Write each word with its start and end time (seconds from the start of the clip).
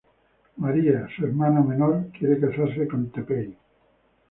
María, 0.57 1.07
su 1.15 1.25
hermana 1.27 1.61
menor 1.61 2.07
quiere 2.11 2.39
casarse 2.39 2.87
con 2.87 3.11
Teppei. 3.11 3.55